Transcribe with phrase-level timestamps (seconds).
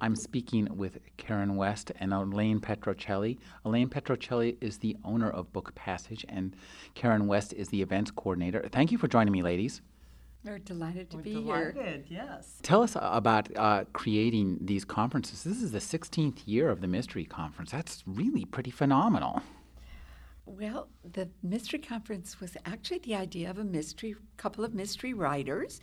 [0.00, 3.38] I'm speaking with Karen West and Elaine Petrocelli.
[3.64, 6.56] Elaine Petrocelli is the owner of Book Passage, and
[6.94, 8.66] Karen West is the events coordinator.
[8.72, 9.82] Thank you for joining me, ladies.
[10.42, 12.60] We're delighted to We're be delighted, yes.
[12.62, 15.44] Tell us about uh, creating these conferences.
[15.44, 17.70] This is the 16th year of the Mystery Conference.
[17.70, 19.42] That's really pretty phenomenal.
[20.46, 25.80] Well, the mystery conference was actually the idea of a mystery couple of mystery writers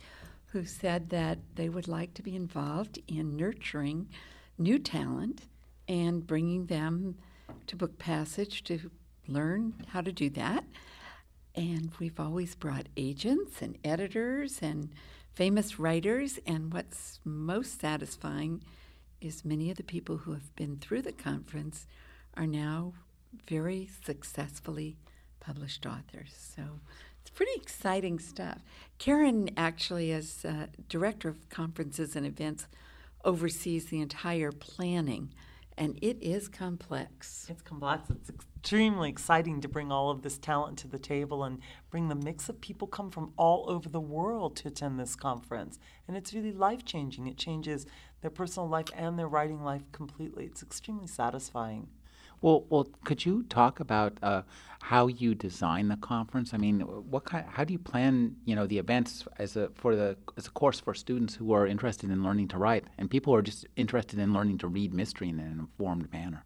[0.52, 4.08] who said that they would like to be involved in nurturing
[4.56, 5.42] new talent
[5.86, 7.16] and bringing them
[7.66, 8.90] to Book Passage to
[9.26, 10.64] learn how to do that.
[11.54, 14.90] And we've always brought agents and editors and
[15.34, 16.38] famous writers.
[16.46, 18.62] And what's most satisfying
[19.20, 21.86] is many of the people who have been through the conference
[22.34, 22.94] are now
[23.46, 24.96] very successfully
[25.40, 26.54] published authors.
[26.56, 26.62] So
[27.28, 28.62] it's pretty exciting stuff.
[28.96, 32.66] Karen, actually, as uh, director of conferences and events,
[33.22, 35.34] oversees the entire planning,
[35.76, 37.46] and it is complex.
[37.50, 38.08] It's complex.
[38.08, 41.58] It's extremely exciting to bring all of this talent to the table and
[41.90, 45.78] bring the mix of people come from all over the world to attend this conference.
[46.08, 47.26] And it's really life changing.
[47.26, 47.84] It changes
[48.22, 50.46] their personal life and their writing life completely.
[50.46, 51.88] It's extremely satisfying.
[52.40, 54.42] Well, well, could you talk about uh,
[54.80, 56.54] how you design the conference?
[56.54, 57.44] I mean, what kind?
[57.48, 58.36] How do you plan?
[58.44, 61.66] You know, the events as a for the as a course for students who are
[61.66, 64.94] interested in learning to write and people who are just interested in learning to read
[64.94, 66.44] mystery in an informed manner.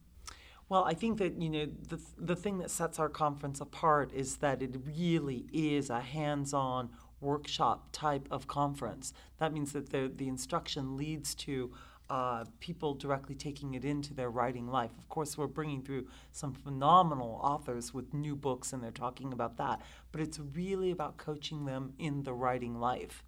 [0.69, 4.37] Well, I think that you know the the thing that sets our conference apart is
[4.37, 6.89] that it really is a hands-on
[7.21, 9.13] workshop type of conference.
[9.39, 11.73] That means that the the instruction leads to
[12.13, 14.91] uh, people directly taking it into their writing life.
[14.99, 19.57] Of course, we're bringing through some phenomenal authors with new books, and they're talking about
[19.57, 19.81] that.
[20.13, 23.25] But it's really about coaching them in the writing life.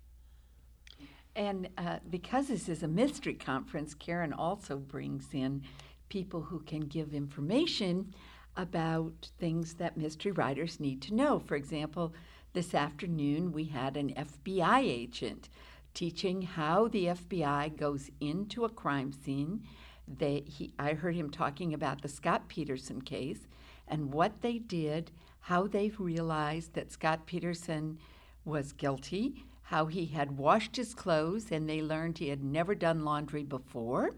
[1.35, 5.63] And uh, because this is a mystery conference, Karen also brings in
[6.11, 8.15] people who can give information
[8.55, 11.39] about things that mystery writers need to know.
[11.39, 12.13] For example,
[12.53, 15.49] this afternoon we had an FBI agent
[15.95, 19.63] teaching how the FBI goes into a crime scene.
[20.07, 23.47] They, he, I heard him talking about the Scott Peterson case
[23.89, 27.99] and what they did, how they realized that Scott Peterson
[28.45, 33.05] was guilty, how he had washed his clothes and they learned he had never done
[33.05, 34.15] laundry before,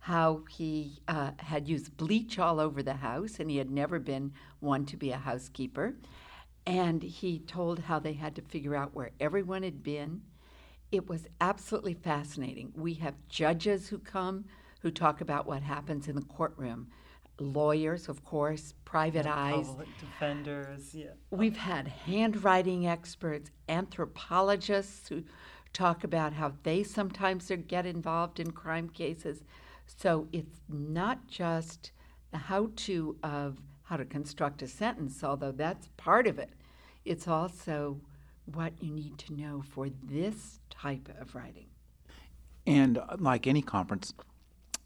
[0.00, 4.32] how he uh, had used bleach all over the house and he had never been
[4.60, 5.94] one to be a housekeeper.
[6.66, 10.22] And he told how they had to figure out where everyone had been.
[10.94, 12.72] It was absolutely fascinating.
[12.76, 14.44] We have judges who come
[14.78, 16.86] who talk about what happens in the courtroom,
[17.40, 19.66] lawyers, of course, private eyes.
[19.66, 21.06] Public defenders, yeah.
[21.30, 25.24] We've had handwriting experts, anthropologists who
[25.72, 29.42] talk about how they sometimes get involved in crime cases.
[29.86, 31.90] So it's not just
[32.30, 36.50] the how to of how to construct a sentence, although that's part of it.
[37.04, 38.00] It's also
[38.46, 41.66] what you need to know for this type of writing.
[42.66, 44.12] And uh, like any conference,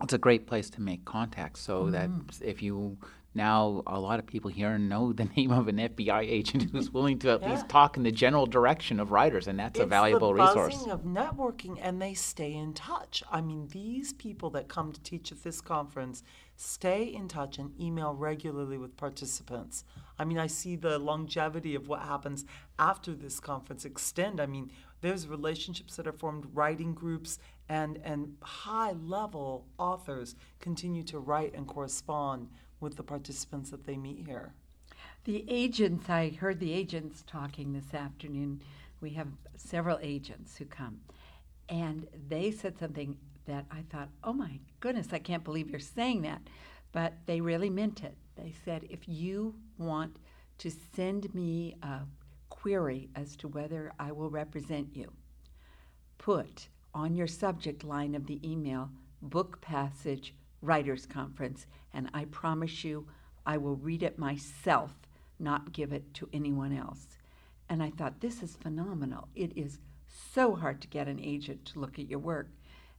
[0.03, 1.61] it's a great place to make contacts.
[1.61, 2.11] So that
[2.41, 2.99] if you
[3.35, 7.19] now a lot of people here know the name of an FBI agent who's willing
[7.21, 7.51] to at Yeah.
[7.51, 10.75] least talk in the general direction of writers, and that's a it's valuable the resource.
[10.75, 13.23] buzzing of networking, and they stay in touch.
[13.31, 16.23] I mean, these people that come to teach at this conference
[16.57, 19.85] stay in touch and email regularly with participants.
[20.19, 22.45] I mean, I see the longevity of what happens
[22.79, 24.41] after this conference extend.
[24.41, 24.71] I mean,
[25.01, 31.55] there's relationships that are formed, writing groups, and and high level authors continue to write
[31.55, 32.49] and correspond
[32.81, 34.55] with the participants that they meet here.
[35.25, 38.63] The agents, I heard the agents talking this afternoon.
[39.01, 41.01] We have several agents who come,
[41.69, 43.17] and they said something
[43.47, 46.43] that I thought, oh my goodness, I can't believe you're saying that.
[46.93, 48.17] But they really meant it.
[48.39, 50.17] They said, if you want
[50.59, 52.01] to send me a
[52.49, 55.13] query as to whether I will represent you,
[56.19, 58.91] put on your subject line of the email
[59.21, 63.07] book passage writers conference and i promise you
[63.47, 64.93] i will read it myself
[65.39, 67.19] not give it to anyone else.
[67.69, 69.29] And i thought this is phenomenal.
[69.35, 69.79] It is
[70.33, 72.49] so hard to get an agent to look at your work.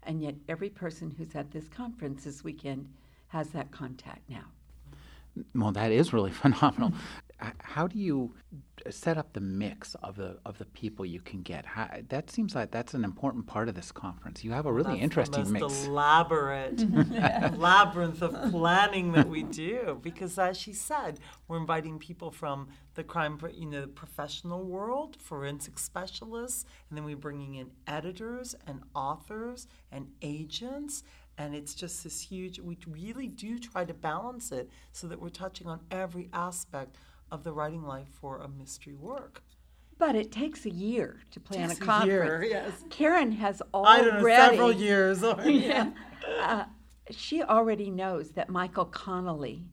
[0.04, 2.90] And yet every person who's at this conference this weekend
[3.28, 4.46] has that contact now
[5.56, 6.90] Well, that is really phenomenal.
[6.90, 7.48] Mm-hmm.
[7.62, 8.36] How do you
[8.90, 11.66] set up the mix of the of the people you can get?
[11.66, 14.44] How, that seems like that's an important part of this conference.
[14.44, 15.86] You have a really That's interesting the most mix.
[15.88, 16.80] elaborate
[17.58, 20.00] labyrinth of planning that we do.
[20.02, 25.80] Because as she said, we're inviting people from the crime, you know, professional world, forensic
[25.80, 31.04] specialists, and then we're bringing in editors and authors and agents.
[31.40, 32.60] And it's just this huge.
[32.60, 36.98] We really do try to balance it so that we're touching on every aspect
[37.32, 39.42] of the writing life for a mystery work.
[39.98, 42.10] But it takes a year to plan Takes a a conference.
[42.10, 42.84] year, yes.
[42.90, 44.02] Karen has already.
[44.02, 45.24] I don't know, several years.
[45.24, 45.92] Or, yeah.
[46.42, 46.66] Uh,
[47.10, 49.64] she already knows that Michael Connolly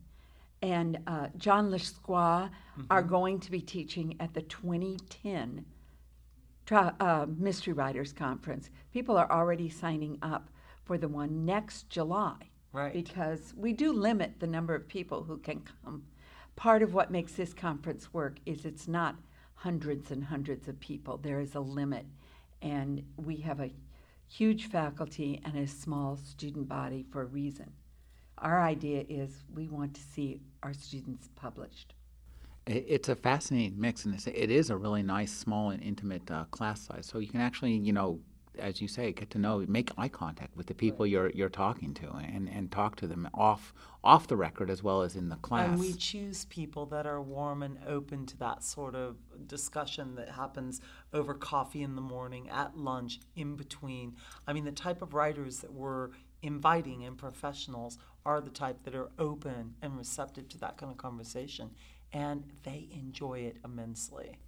[0.62, 2.50] and uh, John Lescroart
[2.90, 5.64] are going to be teaching at the 2010
[6.64, 8.70] tri- uh, Mystery Writers Conference.
[8.92, 10.48] People are already signing up
[10.86, 12.36] for the one next July.
[12.72, 12.92] Right.
[12.92, 16.04] Because we do limit the number of people who can come.
[16.54, 19.16] Part of what makes this conference work is it's not
[19.54, 21.18] hundreds and hundreds of people.
[21.18, 22.06] There is a limit.
[22.62, 23.70] And we have a
[24.28, 27.72] huge faculty and a small student body for a reason.
[28.38, 31.94] Our idea is we want to see our students published.
[32.66, 36.80] It's a fascinating mix, and it is a really nice, small, and intimate uh, class
[36.80, 37.06] size.
[37.06, 38.18] So you can actually, you know,
[38.58, 41.94] as you say, get to know, make eye contact with the people you're you're talking
[41.94, 43.72] to, and, and talk to them off
[44.02, 45.68] off the record as well as in the class.
[45.68, 49.16] And we choose people that are warm and open to that sort of
[49.46, 50.80] discussion that happens
[51.12, 54.16] over coffee in the morning, at lunch, in between.
[54.46, 56.10] I mean, the type of writers that we're
[56.42, 60.98] inviting and professionals are the type that are open and receptive to that kind of
[60.98, 61.70] conversation.
[62.12, 64.38] And they enjoy it immensely.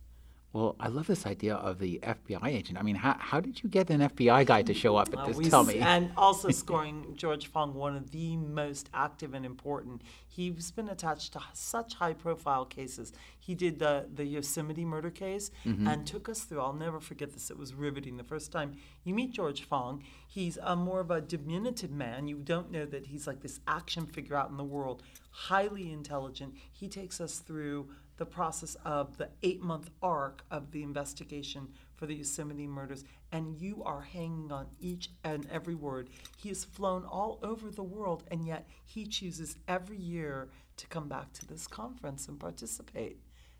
[0.54, 2.78] Well, I love this idea of the FBI agent.
[2.78, 5.26] I mean, how, how did you get an FBI guy to show up at Uh,
[5.26, 5.36] this?
[5.36, 5.78] we Tell me.
[5.78, 10.00] And also scoring George Fong, one of the most active and important.
[10.26, 13.12] He's been attached to such high profile cases.
[13.38, 16.60] He did the, the Yosemite murder case and took us through.
[16.60, 17.50] I'll never forget this.
[17.50, 18.16] It was riveting.
[18.16, 22.28] The first time you meet George Fong, he's a more of a diminutive man.
[22.28, 26.54] You don't know that he's like this action figure out in the world, highly intelligent.
[26.72, 32.06] He takes us through the process of the eight month arc of the investigation for
[32.06, 36.10] the Yosemite murders, and you are hanging on each and every word.
[36.36, 41.08] He has flown all over the world, and yet he chooses every year to come
[41.08, 43.18] back to this conference and participate.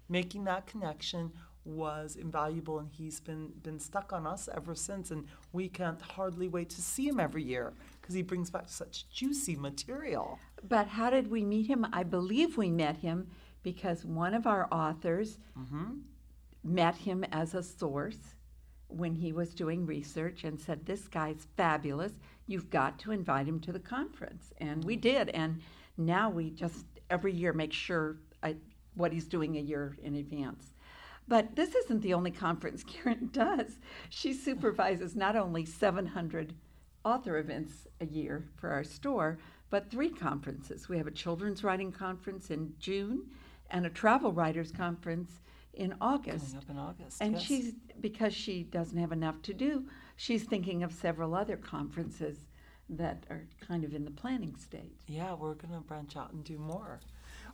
[0.09, 1.33] Making that connection
[1.65, 6.49] was invaluable, and he's been, been stuck on us ever since, and we can't hardly
[6.49, 10.39] wait to see him every year because he brings back such juicy material.
[10.67, 11.87] But how did we meet him?
[11.93, 13.29] I believe we met him
[13.63, 15.99] because one of our authors mm-hmm.
[16.65, 18.35] met him as a source
[18.89, 22.13] when he was doing research and said, This guy's fabulous.
[22.47, 24.53] You've got to invite him to the conference.
[24.59, 25.29] And we did.
[25.31, 25.61] And
[25.97, 28.57] now we just every year make sure I,
[28.95, 30.75] what he's doing a year in advance.
[31.27, 33.79] But this isn't the only conference Karen does.
[34.09, 36.55] She supervises not only 700
[37.05, 39.39] author events a year for our store,
[39.71, 40.89] but three conferences.
[40.89, 43.27] We have a children's writing conference in June
[43.71, 45.31] and a travel writers conference
[45.75, 46.47] in August.
[46.53, 47.19] Coming up in August.
[47.21, 47.43] And yes.
[47.43, 49.85] she's because she doesn't have enough to do,
[50.17, 52.39] she's thinking of several other conferences
[52.91, 54.99] that are kind of in the planning stage.
[55.07, 57.01] Yeah, we're going to branch out and do more.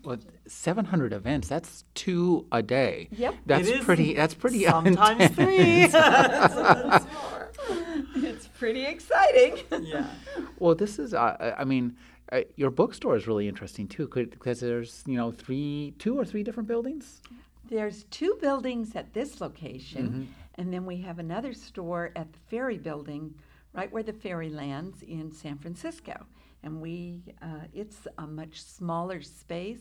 [0.04, 0.16] well,
[0.47, 1.49] 700 events.
[1.49, 3.09] That's two a day.
[3.11, 3.35] Yep.
[3.47, 4.14] That's It is pretty.
[4.14, 4.64] That's pretty.
[4.64, 5.35] Sometimes intense.
[5.35, 5.88] three.
[8.28, 9.59] it's pretty exciting.
[9.83, 10.06] yeah.
[10.59, 11.14] Well, this is.
[11.14, 11.97] Uh, I mean,
[12.33, 16.43] uh, your bookstore is really interesting too, because there's you know three, two or three
[16.43, 17.21] different buildings.
[17.69, 22.76] There's two buildings at this location, and then we have another store at the ferry
[22.78, 23.35] building,
[23.73, 26.26] right where the ferry lands in San Francisco.
[26.62, 29.81] And we, uh, it's a much smaller space,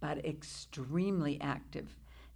[0.00, 1.88] but extremely active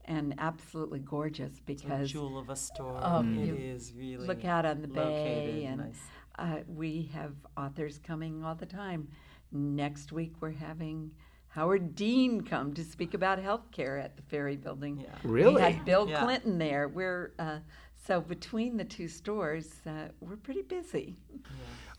[0.04, 2.99] and absolutely gorgeous It's a because jewel of a store.
[3.02, 6.00] Um, It you is really look out on the bay and nice.
[6.38, 9.09] uh, we have authors coming all the time.
[9.52, 11.11] Next week we're having
[11.49, 15.00] Howard Dean come to speak about healthcare at the Ferry Building.
[15.00, 15.09] Yeah.
[15.25, 15.57] Really?
[15.57, 16.23] We had Bill Yeah.
[16.23, 16.88] Clinton there.
[16.88, 17.59] We're uh,
[18.07, 21.16] so between the two stores, uh, we're pretty busy.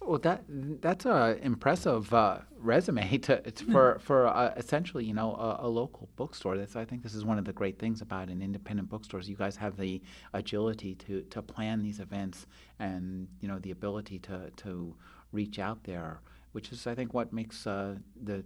[0.01, 0.43] Well, that
[0.81, 5.67] that's a impressive uh, resume to it's for for uh, essentially you know a, a
[5.67, 6.58] local bookstore.
[6.58, 9.20] That's I think this is one of the great things about an independent bookstore.
[9.20, 10.01] Is you guys have the
[10.34, 12.48] agility to to plan these events
[12.79, 14.96] and you know the ability to to
[15.31, 16.20] reach out there,
[16.51, 18.43] which is I think what makes uh, the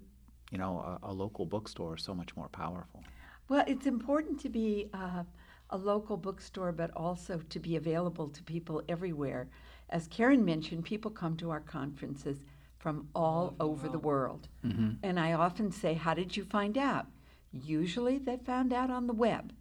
[0.51, 3.03] you know a, a local bookstore so much more powerful.
[3.49, 5.23] Well, it's important to be uh,
[5.69, 9.47] a local bookstore, but also to be available to people everywhere.
[9.89, 12.39] As Karen mentioned, people come to our conferences
[12.79, 14.47] from all over the world.
[15.03, 17.07] And I often say, How did you find out?
[17.51, 19.53] Usually they found out on the web.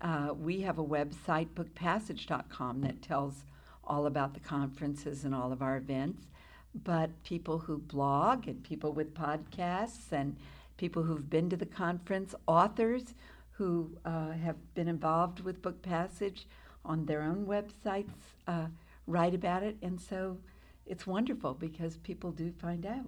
[0.00, 3.44] Uh, we have a website, bookpassage.com, that tells
[3.84, 6.26] all about the conferences and all of our events.
[6.74, 10.36] But people who blog and people with podcasts and
[10.76, 13.14] people who've been to the conference, authors
[13.52, 16.46] who uh, have been involved with Book Passage
[16.84, 18.12] on their own websites
[18.46, 18.66] uh,
[19.06, 19.76] write about it.
[19.82, 20.38] And so
[20.86, 23.06] it's wonderful because people do find out.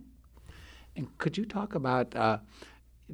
[0.96, 2.14] And could you talk about?
[2.16, 2.38] Uh,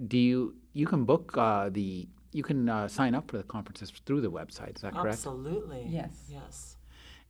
[0.09, 3.93] do you you can book uh, the you can uh, sign up for the conferences
[4.05, 4.77] through the website?
[4.77, 5.15] Is that correct?
[5.15, 5.87] Absolutely.
[5.89, 6.25] Yes.
[6.29, 6.76] Yes.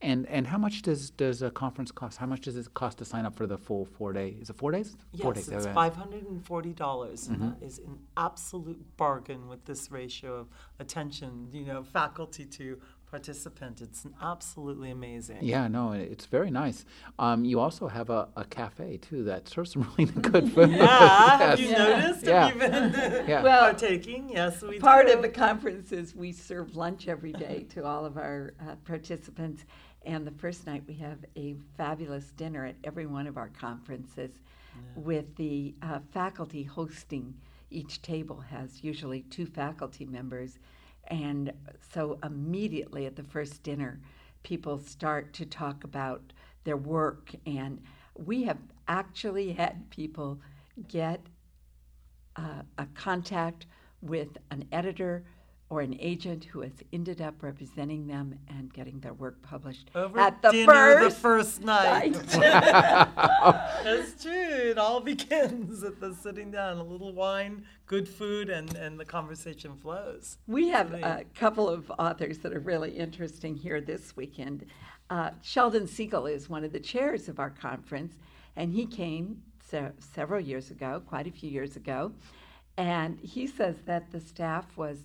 [0.02, 2.18] And and how much does does a conference cost?
[2.18, 4.36] How much does it cost to sign up for the full four day?
[4.40, 4.94] Is it four days?
[5.20, 5.64] four Yes, days.
[5.64, 10.34] it's five hundred and forty dollars, and that is an absolute bargain with this ratio
[10.40, 10.48] of
[10.80, 12.78] attention, you know, faculty to
[13.10, 13.80] participant.
[13.80, 15.38] It's an absolutely amazing.
[15.40, 16.84] Yeah, no, it's very nice.
[17.18, 20.72] Um, you also have a, a cafe too that serves some really good food.
[20.72, 21.78] Yeah, have you Yes.
[22.22, 22.26] noticed?
[22.26, 22.48] Yeah.
[22.48, 23.42] Have you been Yeah.
[23.42, 24.28] Well, partaking?
[24.28, 25.14] Yes, we Part do.
[25.14, 29.64] of the conference is we serve lunch every day to all of our uh, participants.
[30.06, 34.30] And the first night we have a fabulous dinner at every one of our conferences
[34.94, 37.34] with the uh, faculty hosting.
[37.70, 40.58] Each table has usually two faculty members.
[41.08, 41.52] And
[41.92, 44.00] so immediately at the first dinner,
[44.44, 46.32] people start to talk about
[46.62, 47.32] their work.
[47.46, 47.82] And
[48.14, 50.40] we have actually had people
[50.86, 51.20] get
[52.36, 53.66] uh, a contact
[54.02, 55.24] with an editor
[55.68, 60.18] or an agent who has ended up representing them and getting their work published Over
[60.20, 60.66] at the dinner
[61.00, 62.12] first the first night.
[62.12, 63.08] night.
[63.84, 64.32] That's true.
[64.32, 69.04] It all begins at the sitting down, a little wine, good food, and, and the
[69.04, 70.38] conversation flows.
[70.46, 74.66] We have a couple of authors that are really interesting here this weekend.
[75.10, 78.14] Uh, Sheldon Siegel is one of the chairs of our conference,
[78.54, 82.12] and he came se- several years ago, quite a few years ago,
[82.76, 84.98] and he says that the staff was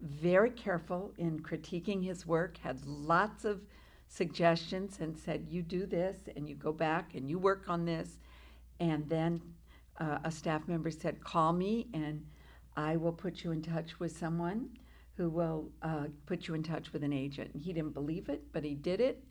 [0.00, 3.62] very careful in critiquing his work, had lots of
[4.08, 8.18] suggestions, and said, You do this, and you go back and you work on this.
[8.80, 9.40] And then
[9.98, 12.24] uh, a staff member said, Call me, and
[12.76, 14.68] I will put you in touch with someone
[15.16, 17.52] who will uh, put you in touch with an agent.
[17.54, 19.22] And he didn't believe it, but he did it.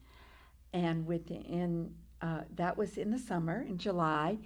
[0.72, 4.38] And within, uh, that was in the summer, in July.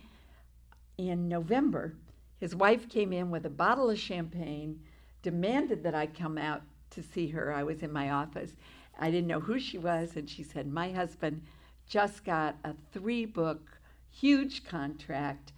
[0.97, 1.95] In November,
[2.39, 4.79] his wife came in with a bottle of champagne,
[5.21, 7.53] demanded that I come out to see her.
[7.53, 8.51] I was in my office.
[8.99, 11.41] I didn't know who she was, and she said, My husband
[11.87, 13.79] just got a three book,
[14.11, 15.53] huge contract,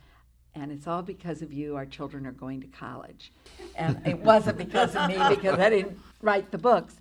[0.56, 1.75] and it's all because of you.
[1.75, 3.32] Our children are going to college.
[3.75, 6.96] And it wasn't because of me, because I didn't write the books,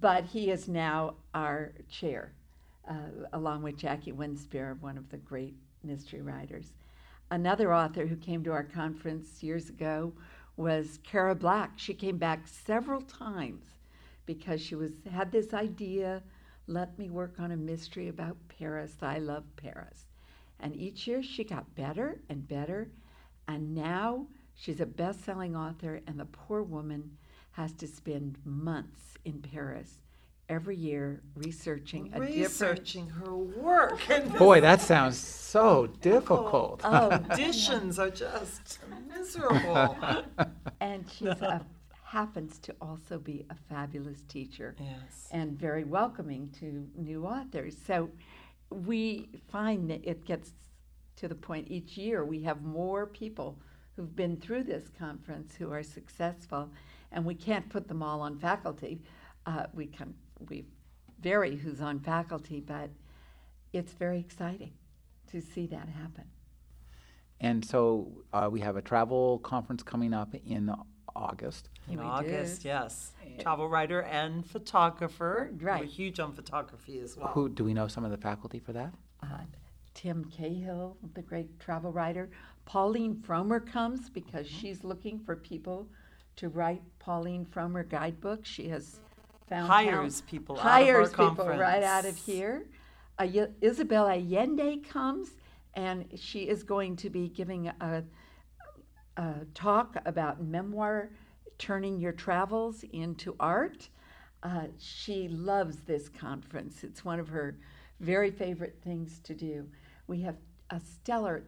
[0.00, 2.32] but he is now our chair,
[2.88, 2.94] uh,
[3.32, 6.66] along with Jackie Winspear, one of the great mystery writers.
[7.30, 10.12] Another author who came to our conference years ago
[10.60, 11.72] was Cara Black.
[11.76, 13.64] She came back several times
[14.26, 16.22] because she was had this idea,
[16.66, 18.92] let me work on a mystery about Paris.
[19.00, 20.04] I love Paris.
[20.60, 22.90] And each year she got better and better,
[23.48, 27.16] and now she's a best-selling author and the poor woman
[27.52, 30.02] has to spend months in Paris
[30.50, 34.00] every year researching a different Researching her work.
[34.36, 36.80] Boy, that sounds so difficult.
[36.84, 38.80] Oh, auditions are just
[39.34, 39.96] miserable.
[40.80, 41.64] and she's a,
[42.04, 45.28] happens to also be a fabulous teacher yes.
[45.30, 47.76] and very welcoming to new authors.
[47.86, 48.10] So
[48.70, 50.50] we find that it gets
[51.16, 53.58] to the point each year we have more people
[53.94, 56.70] who've been through this conference who are successful,
[57.12, 59.02] and we can't put them all on faculty.
[59.46, 60.14] Uh, we can
[60.48, 60.64] we
[61.20, 62.90] vary who's on faculty, but
[63.72, 64.72] it's very exciting
[65.30, 66.24] to see that happen.
[67.40, 70.70] And so uh, we have a travel conference coming up in
[71.16, 71.68] August.
[71.88, 72.68] In We August, do.
[72.68, 73.12] yes.
[73.40, 75.50] Travel writer and photographer.
[75.60, 75.80] Right.
[75.80, 77.28] We're huge on photography as well.
[77.28, 78.92] Who do we know some of the faculty for that?
[79.22, 79.26] uh,
[79.94, 82.30] Tim Cahill, the great travel writer.
[82.64, 85.88] Pauline Frommer comes because she's looking for people
[86.36, 88.48] to write Pauline Frommer guidebooks.
[88.48, 89.00] She has
[89.48, 92.66] found Hires talent- people out of our hires people right out of here.
[93.18, 95.30] Uh, Ye- Isabel Allende comes,
[95.74, 98.04] and she is going to be giving a,
[99.16, 101.10] a talk about memoir,
[101.58, 103.88] turning your travels into art.
[104.42, 106.82] Uh, she loves this conference.
[106.82, 107.58] It's one of her
[108.00, 109.68] very favorite things to do.
[110.06, 110.36] We have
[110.70, 111.44] a stellar,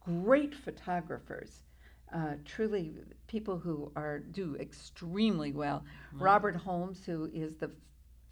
[0.00, 1.62] great photographers,
[2.14, 2.94] uh, truly
[3.26, 5.84] people who are do extremely well.
[6.12, 7.70] Robert Holmes, who is the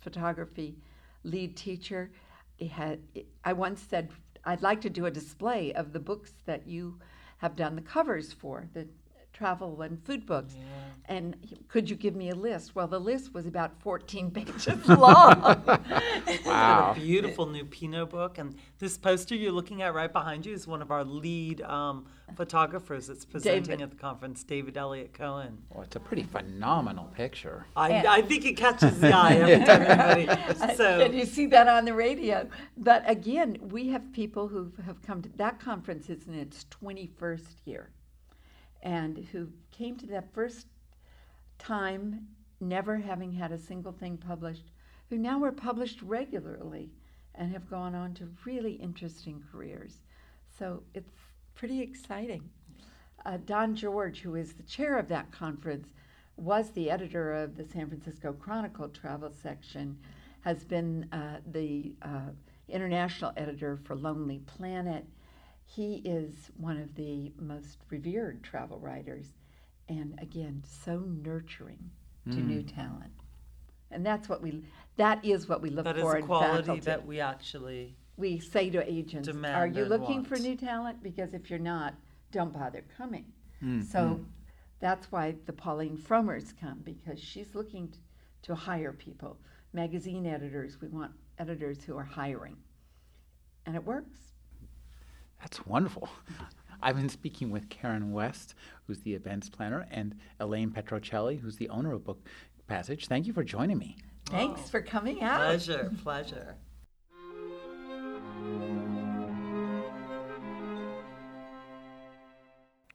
[0.00, 0.76] photography
[1.22, 2.10] lead teacher,
[2.56, 3.00] he had,
[3.44, 4.10] I once said
[4.48, 6.98] I'd like to do a display of the books that you
[7.36, 8.86] have done the covers for, the
[9.38, 10.56] travel and food books.
[11.10, 11.36] And
[11.68, 12.74] could you give me a list?
[12.74, 15.80] Well, the list was about 14 pages long.
[16.44, 16.92] Wow.
[16.94, 20.66] A beautiful new Pinot book, and this poster you're looking at right behind you is
[20.66, 22.04] one of our lead um,
[22.36, 23.80] photographers that's presenting David.
[23.82, 25.58] at the conference, David Elliott Cohen.
[25.70, 27.64] Well, it's a pretty phenomenal picture.
[27.76, 31.04] I, And- I think it catches the eye every time everybody.
[31.04, 32.46] and you see that on the radio.
[32.76, 37.46] But again, we have people who have come to that conference is in its 21st
[37.64, 37.90] year
[38.82, 40.66] and who came to that first
[41.58, 42.28] time
[42.60, 44.70] never having had a single thing published,
[45.08, 46.90] who now are published regularly
[47.34, 50.02] and have gone on to really interesting careers.
[50.58, 51.12] So it's
[51.54, 52.48] pretty exciting.
[53.24, 55.88] Uh, Don George, who is the chair of that conference,
[56.36, 59.98] was the editor of the San Francisco Chronicle travel section,
[60.40, 62.30] has been uh, the uh,
[62.68, 65.04] international editor for Lonely Planet.
[65.70, 69.34] He is one of the most revered travel writers,
[69.88, 71.90] and again, so nurturing
[72.30, 73.12] to new talent.
[73.90, 74.62] And that's what we,
[74.96, 77.94] that is what we look that is for a in quality faculty that we actually.
[78.16, 81.02] we say to agents, Demand "Are you looking for new talent?
[81.02, 81.94] Because if you're not,
[82.32, 83.26] don't bother coming."
[83.62, 84.24] Mm, So
[84.80, 87.98] that's why the Pauline Frommers come because she's looking t-
[88.42, 89.38] to hire people.
[89.72, 92.56] Magazine editors, we want editors who are hiring,
[93.66, 94.27] and it works.
[95.40, 96.08] That's wonderful.
[96.82, 98.54] I've been speaking with Karen West,
[98.86, 102.24] who's the events planner, and Elaine Petrocelli, who's the owner of Book
[102.68, 103.06] Passage.
[103.06, 103.96] Thank you for joining me.
[104.26, 105.38] Thanks Oh, for coming out.
[105.38, 106.56] Pleasure, pleasure.